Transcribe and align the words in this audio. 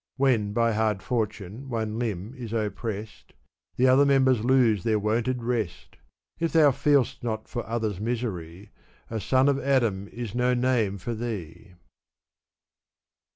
When 0.17 0.51
by 0.51 0.71
hard 0.73 1.03
fortune 1.03 1.69
one 1.69 1.99
limb 1.99 2.33
is 2.35 2.53
oppressed, 2.53 3.33
The 3.75 3.85
other 3.85 4.03
members 4.03 4.43
lose 4.43 4.83
their 4.83 4.97
wonted 4.97 5.43
rest: 5.43 5.97
If 6.39 6.53
thou 6.53 6.71
feel'st 6.71 7.21
not 7.23 7.47
for 7.47 7.63
others' 7.67 7.99
misery, 8.01 8.71
A 9.11 9.19
son 9.19 9.47
of 9.47 9.59
Adam 9.59 10.07
is 10.07 10.33
no 10.33 10.55
name 10.55 10.97
for 10.97 11.13
thee. 11.13 11.75